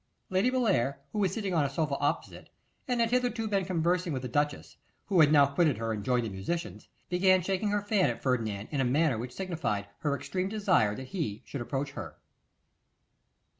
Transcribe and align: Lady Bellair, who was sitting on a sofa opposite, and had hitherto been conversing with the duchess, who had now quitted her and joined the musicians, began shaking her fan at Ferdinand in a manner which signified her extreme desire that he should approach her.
Lady 0.31 0.49
Bellair, 0.49 0.97
who 1.11 1.19
was 1.19 1.31
sitting 1.31 1.53
on 1.53 1.63
a 1.63 1.69
sofa 1.69 1.95
opposite, 1.99 2.49
and 2.87 2.99
had 2.99 3.11
hitherto 3.11 3.47
been 3.47 3.65
conversing 3.65 4.11
with 4.11 4.23
the 4.23 4.27
duchess, 4.27 4.77
who 5.05 5.19
had 5.19 5.31
now 5.31 5.45
quitted 5.45 5.77
her 5.77 5.93
and 5.93 6.03
joined 6.03 6.25
the 6.25 6.29
musicians, 6.29 6.87
began 7.09 7.43
shaking 7.43 7.69
her 7.69 7.83
fan 7.83 8.09
at 8.09 8.23
Ferdinand 8.23 8.67
in 8.71 8.81
a 8.81 8.83
manner 8.83 9.19
which 9.19 9.31
signified 9.35 9.85
her 9.99 10.15
extreme 10.15 10.49
desire 10.49 10.95
that 10.95 11.09
he 11.09 11.43
should 11.45 11.61
approach 11.61 11.91
her. 11.91 12.17